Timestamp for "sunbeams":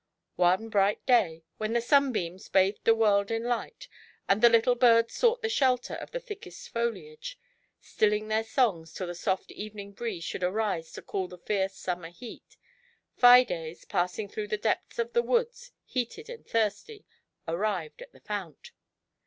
1.79-2.49